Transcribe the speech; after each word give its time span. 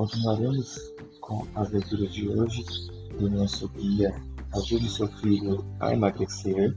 Continuaremos 0.00 0.94
com 1.20 1.46
a 1.54 1.60
abertura 1.60 2.06
de 2.06 2.26
hoje 2.26 2.64
do 3.18 3.28
nosso 3.28 3.68
guia 3.68 4.18
Ajude 4.54 4.88
seu 4.88 5.06
filho 5.06 5.62
a 5.78 5.92
emagrecer. 5.92 6.74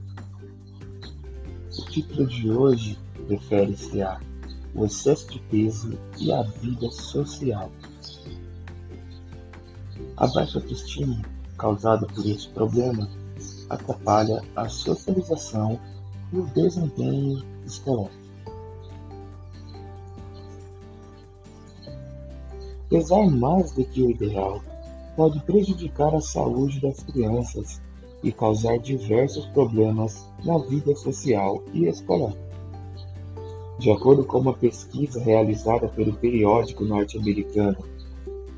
O 1.78 1.84
título 1.86 2.26
de 2.26 2.50
hoje 2.50 2.98
refere-se 3.26 4.02
a 4.02 4.20
o 4.74 4.84
excesso 4.84 5.26
de 5.30 5.38
peso 5.38 5.98
e 6.18 6.30
a 6.34 6.42
vida 6.42 6.90
social. 6.90 7.72
A 10.18 10.26
baixa 10.26 10.58
autoestima 10.58 11.22
causada 11.56 12.06
por 12.06 12.26
esse 12.26 12.50
problema 12.50 13.08
atrapalha 13.70 14.42
a 14.54 14.68
socialização 14.68 15.80
e 16.30 16.40
o 16.40 16.46
desempenho 16.48 17.42
escolar. 17.64 18.23
Pesar 22.94 23.28
mais 23.28 23.72
do 23.72 23.84
que 23.84 24.00
o 24.02 24.10
ideal 24.12 24.62
pode 25.16 25.40
prejudicar 25.40 26.14
a 26.14 26.20
saúde 26.20 26.80
das 26.80 27.02
crianças 27.02 27.82
e 28.22 28.30
causar 28.30 28.78
diversos 28.78 29.46
problemas 29.46 30.24
na 30.44 30.58
vida 30.58 30.94
social 30.94 31.60
e 31.72 31.88
escolar. 31.88 32.32
De 33.80 33.90
acordo 33.90 34.24
com 34.24 34.38
uma 34.38 34.52
pesquisa 34.52 35.20
realizada 35.20 35.88
pelo 35.88 36.12
periódico 36.12 36.84
norte-americano 36.84 37.78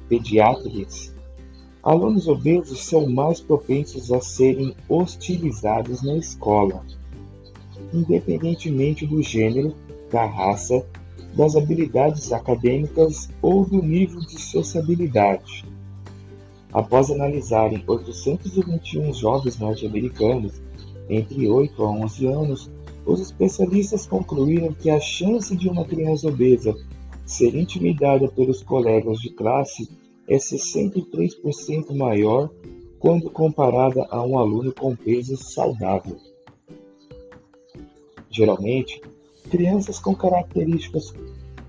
Pediatrics, 0.06 1.14
alunos 1.82 2.28
obesos 2.28 2.84
são 2.84 3.08
mais 3.08 3.40
propensos 3.40 4.12
a 4.12 4.20
serem 4.20 4.76
hostilizados 4.86 6.02
na 6.02 6.14
escola, 6.14 6.84
independentemente 7.90 9.06
do 9.06 9.22
gênero, 9.22 9.74
da 10.12 10.26
raça, 10.26 10.86
das 11.36 11.54
habilidades 11.54 12.32
acadêmicas 12.32 13.28
ou 13.42 13.64
do 13.66 13.82
nível 13.82 14.20
de 14.20 14.40
sociabilidade. 14.40 15.64
Após 16.72 17.10
analisarem 17.10 17.84
821 17.86 19.12
jovens 19.12 19.58
norte-americanos 19.58 20.60
entre 21.08 21.48
8 21.48 21.82
a 21.84 21.90
11 21.90 22.26
anos, 22.26 22.70
os 23.04 23.20
especialistas 23.20 24.06
concluíram 24.06 24.72
que 24.72 24.90
a 24.90 24.98
chance 24.98 25.54
de 25.54 25.68
uma 25.68 25.84
criança 25.84 26.26
obesa 26.26 26.74
ser 27.24 27.54
intimidada 27.54 28.28
pelos 28.28 28.62
colegas 28.62 29.18
de 29.18 29.30
classe 29.30 29.88
é 30.26 30.36
63% 30.36 31.94
maior 31.94 32.50
quando 32.98 33.30
comparada 33.30 34.06
a 34.10 34.24
um 34.24 34.38
aluno 34.38 34.72
com 34.72 34.96
peso 34.96 35.36
saudável. 35.36 36.16
Geralmente, 38.30 39.00
crianças 39.46 39.98
com 39.98 40.14
características 40.14 41.14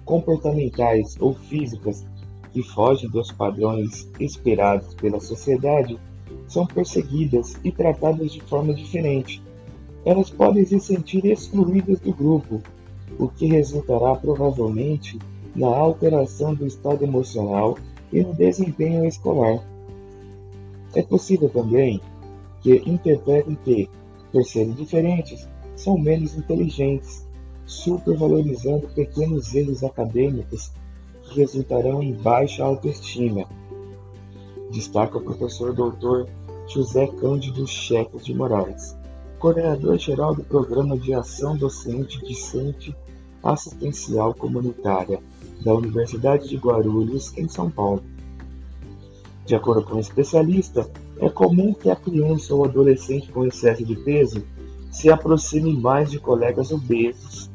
comportamentais 0.04 1.16
ou 1.20 1.34
físicas 1.34 2.06
que 2.52 2.64
fogem 2.64 3.10
dos 3.10 3.32
padrões 3.32 4.10
esperados 4.20 4.94
pela 4.96 5.20
sociedade 5.20 6.00
são 6.48 6.66
perseguidas 6.66 7.56
e 7.64 7.72
tratadas 7.72 8.32
de 8.32 8.42
forma 8.42 8.74
diferente. 8.74 9.42
Elas 10.06 10.30
podem 10.30 10.66
se 10.66 10.80
sentir 10.80 11.26
excluídas 11.26 12.00
do 12.00 12.14
grupo, 12.14 12.62
o 13.20 13.28
que 13.28 13.48
resultará 13.48 14.16
provavelmente 14.16 15.20
na 15.56 15.68
alteração 15.68 16.54
do 16.54 16.66
estado 16.66 17.04
emocional 17.04 17.78
e 18.12 18.22
no 18.22 18.34
desempenho 18.34 19.06
escolar. 19.06 19.62
É 20.96 21.02
possível 21.02 21.50
também 21.50 22.00
que 22.62 22.76
interpretem 22.90 23.58
que, 23.64 23.90
por 24.32 24.46
serem 24.46 24.72
diferentes, 24.72 25.48
são 25.76 25.98
menos 25.98 26.36
inteligentes, 26.36 27.27
supervalorizando 27.68 28.88
pequenos 28.88 29.54
erros 29.54 29.84
acadêmicos 29.84 30.72
que 31.24 31.42
resultarão 31.42 32.02
em 32.02 32.14
baixa 32.14 32.64
autoestima. 32.64 33.46
Destaca 34.72 35.18
o 35.18 35.22
professor 35.22 35.74
Dr. 35.74 36.32
José 36.68 37.08
Cândido 37.08 37.68
Cheques 37.68 38.26
de 38.26 38.34
Moraes, 38.34 38.96
coordenador-geral 39.38 40.34
do 40.34 40.44
Programa 40.44 40.98
de 40.98 41.14
Ação 41.14 41.56
Docente 41.58 42.26
Discente 42.26 42.96
Assistencial 43.44 44.34
Comunitária 44.34 45.20
da 45.64 45.74
Universidade 45.74 46.48
de 46.48 46.58
Guarulhos, 46.58 47.38
em 47.38 47.48
São 47.48 47.70
Paulo. 47.70 48.04
De 49.46 49.56
acordo 49.56 49.84
com 49.84 49.96
o 49.96 50.00
especialista, 50.00 50.90
é 51.20 51.30
comum 51.30 51.74
que 51.74 51.90
a 51.90 51.96
criança 51.96 52.54
ou 52.54 52.66
adolescente 52.66 53.32
com 53.32 53.46
excesso 53.46 53.84
de 53.84 53.96
peso 53.96 54.44
se 54.92 55.10
aproxime 55.10 55.74
mais 55.74 56.12
de 56.12 56.20
colegas 56.20 56.72
obesos, 56.72 57.50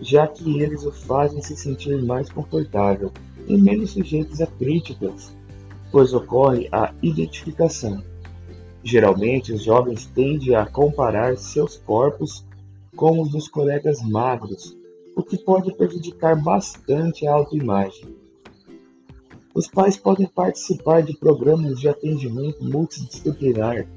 já 0.00 0.26
que 0.26 0.60
eles 0.60 0.84
o 0.84 0.92
fazem 0.92 1.42
se 1.42 1.56
sentir 1.56 2.02
mais 2.02 2.30
confortável 2.30 3.12
e 3.46 3.56
menos 3.56 3.90
sujeitos 3.90 4.40
a 4.40 4.46
críticas, 4.46 5.34
pois 5.90 6.12
ocorre 6.12 6.68
a 6.72 6.92
identificação. 7.02 8.02
Geralmente, 8.82 9.52
os 9.52 9.64
jovens 9.64 10.06
tendem 10.06 10.54
a 10.54 10.66
comparar 10.66 11.36
seus 11.36 11.76
corpos 11.76 12.44
com 12.94 13.20
os 13.20 13.30
dos 13.30 13.48
colegas 13.48 14.00
magros, 14.02 14.76
o 15.16 15.22
que 15.22 15.38
pode 15.38 15.74
prejudicar 15.74 16.40
bastante 16.40 17.26
a 17.26 17.32
autoimagem. 17.32 18.14
Os 19.54 19.66
pais 19.66 19.96
podem 19.96 20.26
participar 20.26 21.02
de 21.02 21.16
programas 21.16 21.80
de 21.80 21.88
atendimento 21.88 22.62
multidisciplinar 22.62 23.88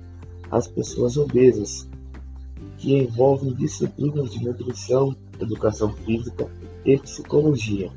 às 0.49 0.67
pessoas 0.67 1.17
obesas, 1.17 1.87
que 2.77 2.97
envolvem 2.97 3.53
disciplinas 3.53 4.31
de 4.31 4.43
nutrição, 4.43 5.15
educação 5.41 5.91
física 5.93 6.47
e 6.85 6.97
psicologia. 6.97 7.91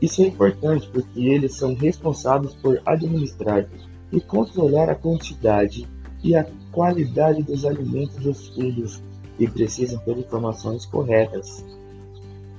Isso 0.00 0.22
é 0.22 0.26
importante 0.26 0.88
porque 0.92 1.20
eles 1.20 1.54
são 1.54 1.74
responsáveis 1.74 2.54
por 2.54 2.80
administrar 2.86 3.68
e 4.12 4.20
controlar 4.20 4.88
a 4.88 4.94
quantidade 4.94 5.88
e 6.22 6.34
a 6.34 6.46
qualidade 6.72 7.42
dos 7.42 7.64
alimentos 7.64 8.16
dos 8.16 8.48
filhos 8.48 9.02
e 9.38 9.48
precisam 9.48 9.98
ter 10.00 10.16
informações 10.16 10.86
corretas. 10.86 11.64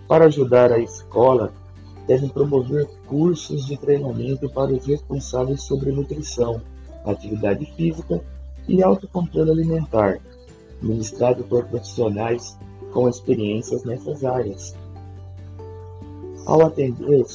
Para 0.07 0.25
ajudar 0.25 0.71
a 0.71 0.79
escola, 0.79 1.53
devem 2.07 2.29
promover 2.29 2.87
cursos 3.07 3.67
de 3.67 3.77
treinamento 3.77 4.49
para 4.49 4.73
os 4.73 4.85
responsáveis 4.85 5.61
sobre 5.61 5.91
nutrição, 5.91 6.61
atividade 7.05 7.65
física 7.75 8.21
e 8.67 8.81
autocontrole 8.81 9.51
alimentar, 9.51 10.19
ministrado 10.81 11.43
por 11.43 11.65
profissionais 11.65 12.57
com 12.91 13.07
experiências 13.07 13.83
nessas 13.83 14.23
áreas. 14.23 14.75
Ao, 16.45 16.65
atender, 16.65 17.25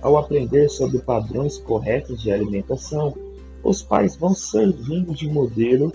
ao 0.00 0.16
aprender 0.16 0.68
sobre 0.68 0.98
padrões 0.98 1.58
corretos 1.58 2.22
de 2.22 2.30
alimentação, 2.30 3.14
os 3.62 3.82
pais 3.82 4.16
vão 4.16 4.34
servindo 4.34 5.14
de 5.14 5.28
modelo 5.28 5.92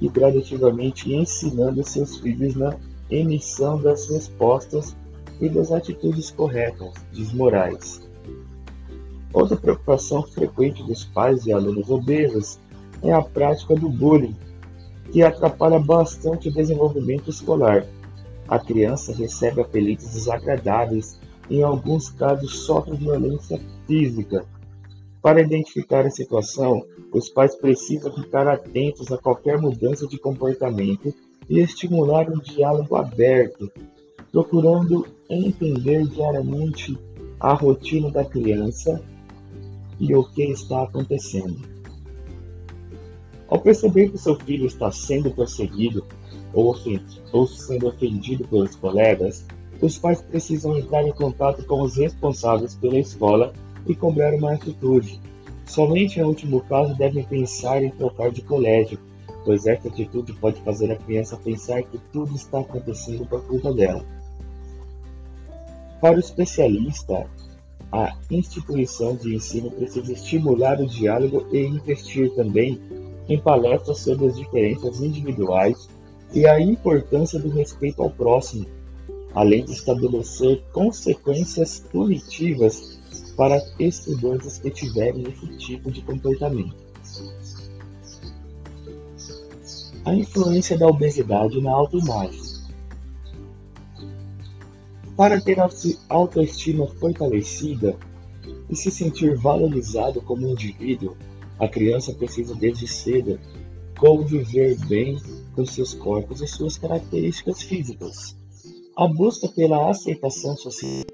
e 0.00 0.08
gradativamente 0.08 1.12
ensinando 1.12 1.84
seus 1.84 2.16
filhos 2.16 2.54
na 2.54 2.76
emissão 3.10 3.80
das 3.80 4.08
respostas 4.08 4.96
e 5.40 5.48
das 5.48 5.72
atitudes 5.72 6.30
corretas, 6.30 6.92
diz 7.12 7.32
Moraes. 7.32 8.00
Outra 9.32 9.56
preocupação 9.56 10.22
frequente 10.22 10.82
dos 10.82 11.04
pais 11.04 11.46
e 11.46 11.52
alunos 11.52 11.88
obesos 11.88 12.58
é 13.02 13.12
a 13.12 13.22
prática 13.22 13.74
do 13.74 13.88
bullying, 13.88 14.36
que 15.12 15.22
atrapalha 15.22 15.78
bastante 15.78 16.48
o 16.48 16.52
desenvolvimento 16.52 17.30
escolar. 17.30 17.86
A 18.50 18.58
criança 18.58 19.14
recebe 19.14 19.60
apelidos 19.60 20.12
desagradáveis 20.12 21.20
e, 21.48 21.58
em 21.58 21.62
alguns 21.62 22.10
casos, 22.10 22.64
sofre 22.66 22.96
violência 22.96 23.60
física. 23.86 24.44
Para 25.22 25.40
identificar 25.40 26.04
a 26.04 26.10
situação, 26.10 26.84
os 27.12 27.28
pais 27.28 27.54
precisam 27.54 28.12
ficar 28.12 28.48
atentos 28.48 29.12
a 29.12 29.18
qualquer 29.18 29.56
mudança 29.56 30.04
de 30.08 30.18
comportamento 30.18 31.14
e 31.48 31.60
estimular 31.60 32.28
um 32.28 32.40
diálogo 32.40 32.96
aberto, 32.96 33.70
procurando 34.32 35.06
entender 35.28 36.08
diariamente 36.08 36.98
a 37.38 37.54
rotina 37.54 38.10
da 38.10 38.24
criança 38.24 39.00
e 40.00 40.12
o 40.12 40.24
que 40.24 40.42
está 40.50 40.82
acontecendo. 40.82 41.68
Ao 43.46 43.60
perceber 43.60 44.10
que 44.10 44.18
seu 44.18 44.34
filho 44.34 44.66
está 44.66 44.90
sendo 44.90 45.30
perseguido 45.30 46.04
ou, 46.52 46.74
ou 47.32 47.46
sendo 47.46 47.88
ofendido 47.88 48.46
pelos 48.48 48.74
colegas, 48.76 49.44
os 49.80 49.98
pais 49.98 50.20
precisam 50.20 50.76
entrar 50.76 51.06
em 51.06 51.12
contato 51.12 51.64
com 51.64 51.82
os 51.82 51.96
responsáveis 51.96 52.74
pela 52.74 52.98
escola 52.98 53.52
e 53.86 53.94
cobrar 53.94 54.34
uma 54.34 54.52
atitude. 54.52 55.20
Somente 55.66 56.20
em 56.20 56.24
último 56.24 56.60
caso 56.62 56.94
devem 56.96 57.24
pensar 57.24 57.82
em 57.82 57.90
trocar 57.90 58.30
de 58.30 58.42
colégio, 58.42 58.98
pois 59.44 59.66
essa 59.66 59.88
atitude 59.88 60.32
pode 60.34 60.60
fazer 60.62 60.92
a 60.92 60.96
criança 60.96 61.36
pensar 61.36 61.82
que 61.82 61.98
tudo 62.12 62.34
está 62.34 62.60
acontecendo 62.60 63.24
por 63.26 63.42
culpa 63.46 63.72
dela. 63.72 64.04
Para 66.00 66.16
o 66.16 66.20
especialista, 66.20 67.26
a 67.92 68.16
instituição 68.30 69.16
de 69.16 69.34
ensino 69.34 69.70
precisa 69.70 70.12
estimular 70.12 70.80
o 70.80 70.86
diálogo 70.86 71.46
e 71.52 71.64
investir 71.64 72.30
também 72.34 72.80
em 73.28 73.38
palestras 73.38 73.98
sobre 73.98 74.26
as 74.26 74.36
diferenças 74.36 75.00
individuais 75.00 75.88
e 76.32 76.46
a 76.46 76.60
importância 76.60 77.38
do 77.38 77.48
respeito 77.48 78.02
ao 78.02 78.10
próximo, 78.10 78.66
além 79.34 79.64
de 79.64 79.72
estabelecer 79.72 80.62
consequências 80.72 81.80
punitivas 81.90 82.98
para 83.36 83.62
estudantes 83.78 84.58
que 84.58 84.70
tiverem 84.70 85.24
esse 85.28 85.46
tipo 85.56 85.90
de 85.90 86.02
comportamento. 86.02 86.76
A 90.04 90.14
influência 90.14 90.78
da 90.78 90.86
obesidade 90.86 91.60
na 91.60 91.72
autoimagem. 91.72 92.40
Para 95.16 95.40
ter 95.40 95.58
autoestima 96.08 96.86
fortalecida 96.86 97.96
e 98.70 98.76
se 98.76 98.90
sentir 98.90 99.36
valorizado 99.36 100.22
como 100.22 100.48
indivíduo, 100.48 101.16
a 101.58 101.68
criança 101.68 102.14
precisa 102.14 102.54
desde 102.54 102.86
cedo 102.86 103.38
conviver 104.00 104.78
bem 104.86 105.18
com 105.54 105.66
seus 105.66 105.92
corpos 105.92 106.40
e 106.40 106.46
suas 106.46 106.78
características 106.78 107.62
físicas. 107.62 108.34
A 108.96 109.06
busca 109.06 109.46
pela 109.48 109.90
aceitação 109.90 110.56
social 110.56 111.04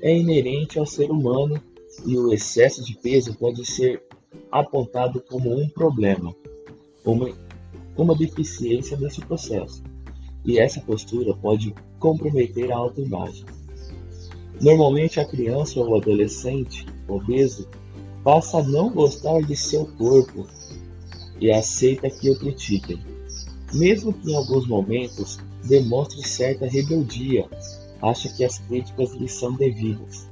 é 0.00 0.16
inerente 0.16 0.78
ao 0.78 0.86
ser 0.86 1.10
humano 1.10 1.60
e 2.06 2.16
o 2.16 2.32
excesso 2.32 2.82
de 2.82 2.96
peso 2.96 3.34
pode 3.34 3.66
ser 3.66 4.02
apontado 4.50 5.22
como 5.28 5.54
um 5.54 5.68
problema, 5.68 6.34
uma, 7.04 7.28
uma 7.96 8.16
deficiência 8.16 8.96
nesse 8.96 9.20
processo, 9.20 9.82
e 10.46 10.58
essa 10.58 10.80
postura 10.80 11.34
pode 11.36 11.74
comprometer 11.98 12.72
a 12.72 12.76
autoimagem. 12.76 13.44
Normalmente, 14.60 15.20
a 15.20 15.24
criança 15.26 15.78
ou 15.78 15.96
adolescente 15.96 16.86
obeso 17.06 17.68
passa 18.22 18.58
a 18.58 18.62
não 18.62 18.90
gostar 18.90 19.42
de 19.42 19.54
seu 19.54 19.86
corpo 19.98 20.46
e 21.44 21.52
aceita 21.52 22.08
que 22.08 22.30
o 22.30 22.38
critiquem, 22.38 22.98
mesmo 23.74 24.14
que 24.14 24.30
em 24.30 24.34
alguns 24.34 24.66
momentos 24.66 25.38
demonstre 25.62 26.26
certa 26.26 26.66
rebeldia, 26.66 27.46
acha 28.00 28.30
que 28.30 28.42
as 28.42 28.56
críticas 28.60 29.12
lhe 29.12 29.28
são 29.28 29.52
devidas, 29.52 30.26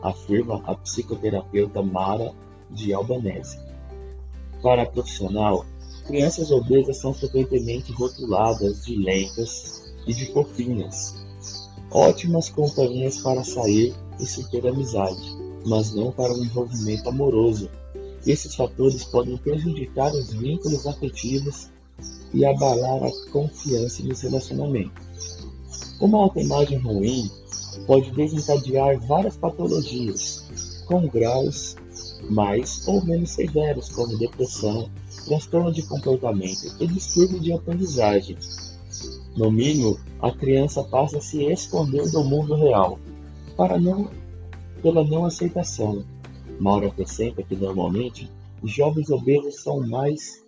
afirma 0.00 0.62
a 0.64 0.76
psicoterapeuta 0.76 1.82
Mara 1.82 2.32
de 2.70 2.94
Albanese. 2.94 3.58
Para 4.62 4.82
a 4.82 4.86
profissional, 4.86 5.66
crianças 6.06 6.52
obesas 6.52 6.98
são 6.98 7.12
frequentemente 7.12 7.90
rotuladas 7.90 8.84
de 8.84 8.94
lentas 8.94 9.92
e 10.06 10.14
de 10.14 10.26
fofinhas, 10.26 11.16
ótimas 11.90 12.48
companhias 12.48 13.18
para 13.22 13.42
sair 13.42 13.92
e 14.20 14.24
se 14.24 14.48
ter 14.52 14.64
amizade, 14.68 15.36
mas 15.66 15.92
não 15.92 16.12
para 16.12 16.32
um 16.32 16.44
envolvimento 16.44 17.08
amoroso. 17.08 17.68
Esses 18.28 18.54
fatores 18.54 19.04
podem 19.04 19.38
prejudicar 19.38 20.12
os 20.12 20.34
vínculos 20.34 20.86
afetivos 20.86 21.70
e 22.34 22.44
abalar 22.44 23.02
a 23.02 23.30
confiança 23.32 24.02
nos 24.02 24.20
relacionamentos. 24.20 25.48
Uma 25.98 26.18
autoimagem 26.18 26.76
ruim 26.76 27.30
pode 27.86 28.10
desencadear 28.10 29.00
várias 29.06 29.34
patologias, 29.38 30.44
com 30.86 31.08
graus 31.08 31.74
mais 32.28 32.86
ou 32.86 33.02
menos 33.02 33.30
severos, 33.30 33.88
como 33.88 34.18
depressão, 34.18 34.90
transtorno 35.24 35.72
de 35.72 35.82
comportamento 35.84 36.76
e 36.80 36.86
distúrbio 36.86 37.40
de 37.40 37.54
aprendizagem. 37.54 38.36
No 39.38 39.50
mínimo, 39.50 39.98
a 40.20 40.30
criança 40.32 40.84
passa 40.84 41.16
a 41.16 41.22
se 41.22 41.46
esconder 41.46 42.10
do 42.10 42.22
mundo 42.22 42.54
real, 42.56 42.98
para 43.56 43.80
não, 43.80 44.10
pela 44.82 45.02
não 45.02 45.24
aceitação. 45.24 46.04
Maura 46.58 46.88
acrescenta 46.88 47.42
que 47.42 47.54
normalmente 47.54 48.30
os 48.62 48.72
jovens 48.72 49.10
obesos 49.10 49.62
são 49.62 49.86
mais 49.86 50.44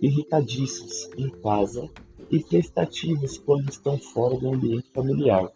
irritadiços 0.00 1.10
em 1.16 1.28
casa 1.28 1.88
e 2.30 2.42
prestativos 2.42 3.38
quando 3.38 3.68
estão 3.68 3.98
fora 3.98 4.36
do 4.38 4.48
ambiente 4.52 4.88
familiar, 4.92 5.50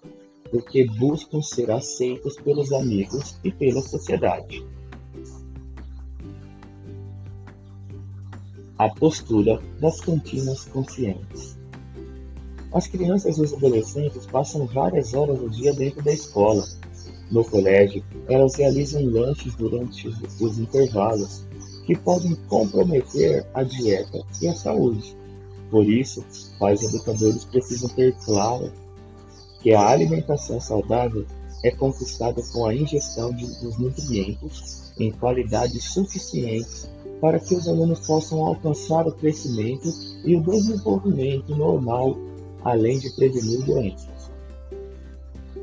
porque 0.51 0.85
buscam 0.85 1.41
ser 1.41 1.71
aceitos 1.71 2.37
pelos 2.37 2.73
amigos 2.73 3.39
e 3.43 3.51
pela 3.51 3.81
sociedade. 3.81 4.65
A 8.79 8.91
postura 8.91 9.61
das 9.81 10.01
cantinas 10.03 10.67
conscientes. 10.67 11.59
As 12.73 12.87
crianças 12.87 13.39
e 13.39 13.43
os 13.43 13.55
adolescentes 13.55 14.27
passam 14.27 14.67
várias 14.67 15.15
horas 15.15 15.39
do 15.39 15.49
dia 15.49 15.73
dentro 15.73 16.03
da 16.03 16.13
escola. 16.13 16.63
No 17.31 17.45
colégio, 17.45 18.05
elas 18.29 18.55
realizam 18.55 19.05
lanches 19.05 19.55
durante 19.57 20.09
os 20.41 20.59
intervalos, 20.59 21.45
que 21.85 21.97
podem 21.97 22.35
comprometer 22.49 23.47
a 23.55 23.63
dieta 23.63 24.25
e 24.41 24.49
a 24.49 24.55
saúde. 24.55 25.17
Por 25.71 25.85
isso, 25.89 26.25
pais 26.59 26.83
e 26.83 26.87
educadores 26.87 27.45
precisam 27.45 27.89
ter 27.91 28.15
claro 28.25 28.73
que 29.61 29.75
a 29.75 29.89
alimentação 29.89 30.61
saudável 30.61 31.27
é 31.65 31.71
conquistada 31.71 32.41
com 32.53 32.67
a 32.67 32.75
ingestão 32.75 33.35
de, 33.35 33.47
dos 33.61 33.79
nutrientes 33.79 34.93
em 34.99 35.11
qualidades 35.11 35.85
suficientes 35.93 36.89
para 37.21 37.41
que 37.41 37.55
os 37.55 37.67
alunos 37.67 38.07
possam 38.07 38.45
alcançar 38.45 39.07
o 39.07 39.13
crescimento 39.13 39.89
e 40.25 40.37
o 40.37 40.43
desenvolvimento 40.43 41.57
normal, 41.57 42.17
além 42.63 42.99
de 42.99 43.11
prevenir 43.11 43.65
doenças. 43.65 44.16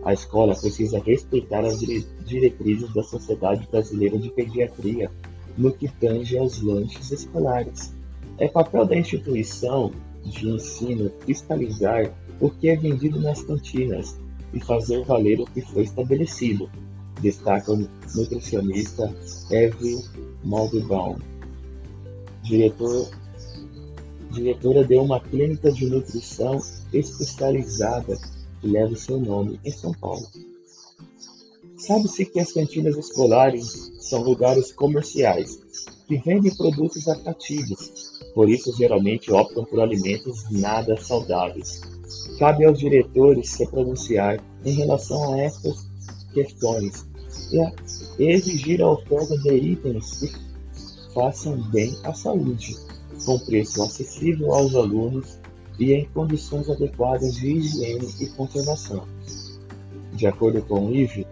A 0.06 0.12
escola 0.12 0.54
precisa 0.54 1.00
respeitar 1.00 1.64
as 1.64 1.80
diretrizes 1.80 2.94
da 2.94 3.04
Sociedade 3.04 3.68
Brasileira 3.72 4.18
de 4.18 4.30
Pediatria 4.32 5.10
no 5.58 5.72
que 5.72 5.88
tange 5.88 6.38
aos 6.38 6.62
lanches 6.62 7.12
escolares. 7.12 7.96
É 8.38 8.48
papel 8.48 8.86
da 8.86 8.98
instituição 8.98 9.92
de 10.26 10.50
ensino 10.50 11.12
fiscalizar 11.26 12.14
o 12.42 12.50
que 12.50 12.70
é 12.70 12.76
vendido 12.76 13.20
nas 13.22 13.42
cantinas 13.44 14.18
e 14.54 14.60
fazer 14.60 15.06
valer 15.06 15.40
o 15.40 15.46
que 15.46 15.62
foi 15.62 15.84
estabelecido, 15.84 16.70
destaca 17.22 17.72
o 17.72 17.88
nutricionista 18.16 19.14
Eve 19.52 20.04
Maldebaum, 20.44 21.18
diretor, 22.44 23.10
diretora 24.32 24.84
de 24.84 24.96
uma 24.96 25.20
clínica 25.20 25.72
de 25.72 25.86
nutrição 25.86 26.60
especializada 26.92 28.18
que 28.64 28.70
leva 28.70 28.94
o 28.94 28.98
seu 28.98 29.20
nome 29.20 29.60
em 29.66 29.72
São 29.72 29.94
Paulo. 29.94 30.26
Sabe-se 31.78 32.26
que 32.26 32.40
as 32.40 32.54
cantinas 32.54 32.96
escolares 32.96 33.92
são 34.00 34.24
lugares 34.24 34.72
comerciais 34.72 35.60
que 36.08 36.18
vendem 36.18 36.56
produtos 36.56 37.06
atrativos, 37.10 38.22
por 38.34 38.50
isso 38.50 38.74
geralmente 38.78 39.32
optam 39.34 39.66
por 39.66 39.82
alimentos 39.82 40.50
nada 40.50 40.96
saudáveis. 40.96 41.82
Cabe 42.40 42.66
aos 42.66 42.80
diretores 42.80 43.50
se 43.50 43.68
pronunciar 43.68 44.42
em 44.64 44.72
relação 44.72 45.34
a 45.34 45.42
estas 45.42 45.86
questões 46.34 47.06
e 47.52 47.60
a 47.60 47.74
exigir 48.18 48.82
a 48.82 48.92
oferta 48.92 49.38
de 49.40 49.56
itens 49.56 50.20
que 50.20 51.14
façam 51.14 51.62
bem 51.70 51.94
à 52.06 52.14
saúde, 52.14 52.78
com 53.26 53.38
preço 53.40 53.84
acessível 53.84 54.54
aos 54.54 54.74
alunos 54.74 55.43
e 55.80 55.94
em 55.94 56.06
condições 56.06 56.70
adequadas 56.70 57.36
de 57.36 57.52
higiene 57.52 58.08
e 58.20 58.28
conservação. 58.28 59.04
De 60.14 60.28
acordo 60.28 60.62
com 60.62 60.88
o 60.88 60.96
IVE, 60.96 61.26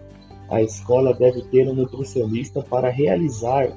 a 0.48 0.60
escola 0.62 1.14
deve 1.14 1.42
ter 1.44 1.68
um 1.68 1.74
nutricionista 1.74 2.62
para 2.62 2.90
realizar 2.90 3.72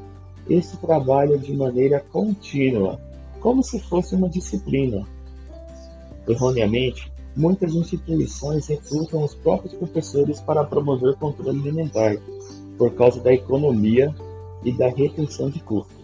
esse 0.49 0.77
trabalho 0.77 1.39
de 1.39 1.53
maneira 1.53 1.99
contínua, 2.11 2.99
como 3.39 3.63
se 3.63 3.79
fosse 3.79 4.15
uma 4.15 4.29
disciplina. 4.29 5.07
Erroneamente, 6.27 7.11
muitas 7.35 7.73
instituições 7.73 8.67
recrutam 8.67 9.23
os 9.23 9.35
próprios 9.35 9.73
professores 9.73 10.39
para 10.41 10.63
promover 10.63 11.15
controle 11.15 11.59
alimentar, 11.59 12.17
por 12.77 12.93
causa 12.93 13.21
da 13.21 13.33
economia 13.33 14.13
e 14.63 14.71
da 14.71 14.89
retenção 14.89 15.49
de 15.49 15.59
custos. 15.59 15.94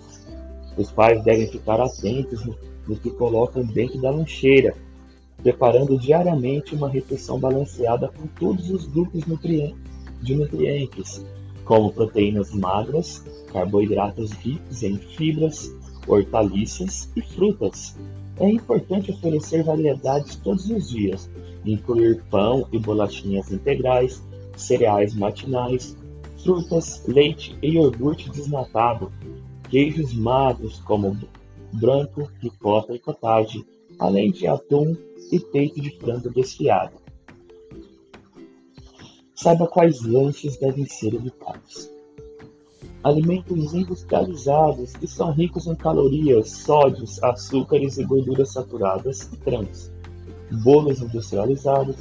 Os 0.77 0.91
pais 0.91 1.23
devem 1.23 1.47
ficar 1.47 1.79
atentos 1.79 2.45
no, 2.45 2.55
no 2.87 2.95
que 2.95 3.09
colocam 3.11 3.63
dentro 3.63 4.01
da 4.01 4.09
lancheira, 4.09 4.75
preparando 5.41 5.97
diariamente 5.97 6.75
uma 6.75 6.89
refeição 6.89 7.39
balanceada 7.39 8.07
com 8.09 8.27
todos 8.39 8.69
os 8.69 8.87
grupos 8.87 9.23
de 10.21 10.35
nutrientes, 10.35 11.25
como 11.65 11.91
proteínas 11.91 12.53
magras, 12.53 13.23
carboidratos 13.51 14.31
ricos 14.33 14.83
em 14.83 14.97
fibras, 14.97 15.71
hortaliças 16.07 17.11
e 17.15 17.21
frutas. 17.21 17.97
É 18.37 18.49
importante 18.49 19.11
oferecer 19.11 19.63
variedades 19.63 20.35
todos 20.37 20.69
os 20.69 20.89
dias, 20.89 21.29
incluir 21.65 22.23
pão 22.29 22.67
e 22.71 22.79
bolachinhas 22.79 23.51
integrais, 23.51 24.23
cereais 24.55 25.13
matinais, 25.13 25.95
frutas, 26.43 27.03
leite 27.07 27.55
e 27.61 27.71
iogurte 27.71 28.29
desnatado, 28.29 29.11
queijos 29.71 30.13
magros 30.13 30.79
como 30.81 31.17
branco, 31.71 32.29
ricota 32.41 32.93
e 32.93 32.99
cottage, 32.99 33.65
além 33.97 34.29
de 34.29 34.45
atum 34.45 34.97
e 35.31 35.39
peito 35.39 35.79
de 35.79 35.97
frango 35.97 36.29
desfiado. 36.29 36.97
Saiba 39.33 39.65
quais 39.67 40.01
lanches 40.01 40.57
devem 40.57 40.85
ser 40.85 41.13
evitados. 41.13 41.89
Alimentos 43.01 43.73
industrializados 43.73 44.91
que 44.91 45.07
são 45.07 45.31
ricos 45.31 45.65
em 45.65 45.73
calorias, 45.73 46.51
sódios, 46.51 47.23
açúcares 47.23 47.97
e 47.97 48.03
gorduras 48.03 48.51
saturadas 48.51 49.31
e 49.31 49.37
trans. 49.37 49.89
Bolos 50.63 51.01
industrializados, 51.01 51.95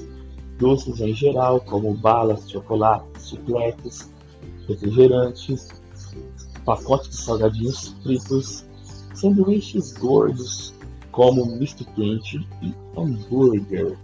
doces 0.59 1.01
em 1.01 1.15
geral, 1.15 1.61
como 1.61 1.95
balas, 1.95 2.51
chocolates, 2.51 3.29
chicletes, 3.29 4.13
refrigerantes, 4.67 5.80
pacotes 6.71 7.09
de 7.09 7.17
salgadinhos 7.17 7.89
fritos, 8.01 8.65
sanduíches 9.13 9.93
gordos 9.95 10.73
como 11.11 11.45
misto 11.45 11.85
quente 11.97 12.47
e 12.63 12.73
hambúrguer. 12.97 13.99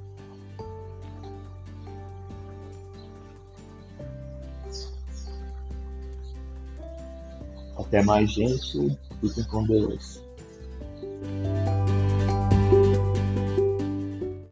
Até 7.79 8.03
mais, 8.03 8.33
gente. 8.33 8.99
Fiquem 9.21 9.45
com 9.45 9.65
Deus. 9.65 10.26